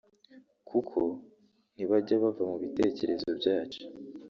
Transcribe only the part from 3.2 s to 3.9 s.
byacu